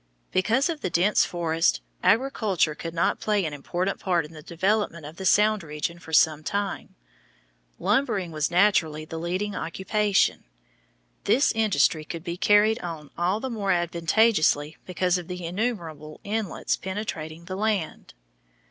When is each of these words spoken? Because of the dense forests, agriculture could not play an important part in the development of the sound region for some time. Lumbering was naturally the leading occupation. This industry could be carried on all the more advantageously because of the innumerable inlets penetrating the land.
Because 0.31 0.67
of 0.67 0.81
the 0.81 0.89
dense 0.89 1.25
forests, 1.25 1.79
agriculture 2.01 2.73
could 2.73 2.95
not 2.95 3.19
play 3.19 3.45
an 3.45 3.53
important 3.53 3.99
part 3.99 4.25
in 4.25 4.33
the 4.33 4.41
development 4.41 5.05
of 5.05 5.17
the 5.17 5.27
sound 5.27 5.61
region 5.61 5.99
for 5.99 6.11
some 6.11 6.43
time. 6.43 6.95
Lumbering 7.77 8.31
was 8.31 8.49
naturally 8.49 9.05
the 9.05 9.19
leading 9.19 9.53
occupation. 9.55 10.43
This 11.25 11.51
industry 11.51 12.03
could 12.03 12.23
be 12.23 12.35
carried 12.35 12.79
on 12.79 13.11
all 13.15 13.39
the 13.39 13.51
more 13.51 13.71
advantageously 13.71 14.75
because 14.87 15.19
of 15.19 15.27
the 15.27 15.45
innumerable 15.45 16.19
inlets 16.23 16.75
penetrating 16.77 17.45
the 17.45 17.55
land. 17.55 18.15